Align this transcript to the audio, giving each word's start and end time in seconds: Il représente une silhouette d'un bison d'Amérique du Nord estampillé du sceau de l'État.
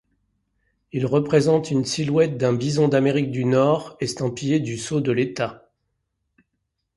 Il 0.93 1.05
représente 1.05 1.69
une 1.69 1.85
silhouette 1.85 2.35
d'un 2.35 2.53
bison 2.53 2.87
d'Amérique 2.87 3.29
du 3.29 3.45
Nord 3.45 3.97
estampillé 3.99 4.59
du 4.59 4.75
sceau 4.75 4.99
de 4.99 5.11
l'État. 5.11 5.69